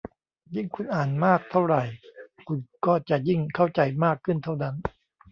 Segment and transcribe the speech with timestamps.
[0.55, 1.83] ยิ่งคุณอ่านมากเท่าไหร่
[2.47, 4.75] คุณก็จะยิ่งเข้าใจมากขึ้นเท่านั้น